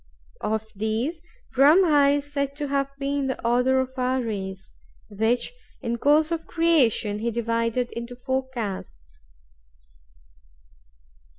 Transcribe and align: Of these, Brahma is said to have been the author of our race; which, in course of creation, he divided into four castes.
Of 0.41 0.63
these, 0.75 1.21
Brahma 1.51 2.07
is 2.07 2.33
said 2.33 2.55
to 2.55 2.69
have 2.69 2.89
been 2.97 3.27
the 3.27 3.39
author 3.45 3.79
of 3.79 3.91
our 3.97 4.19
race; 4.19 4.73
which, 5.09 5.53
in 5.79 5.99
course 5.99 6.31
of 6.31 6.47
creation, 6.47 7.19
he 7.19 7.29
divided 7.29 7.91
into 7.91 8.15
four 8.15 8.49
castes. 8.49 9.21